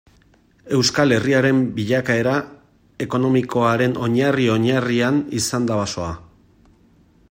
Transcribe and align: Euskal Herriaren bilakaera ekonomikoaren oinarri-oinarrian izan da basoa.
Euskal 0.77 1.13
Herriaren 1.17 1.59
bilakaera 1.75 2.33
ekonomikoaren 3.07 3.95
oinarri-oinarrian 4.07 5.25
izan 5.43 5.71
da 5.73 5.83
basoa. 5.83 6.13